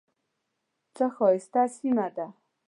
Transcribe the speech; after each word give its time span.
څه 0.95 1.05
ښایسته 1.15 1.61
سیمه 1.77 2.07
ده. 2.15 2.27